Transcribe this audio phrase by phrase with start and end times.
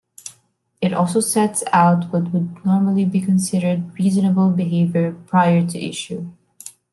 [0.81, 6.31] It also sets out what would normally be considered reasonable behaviour prior to issue.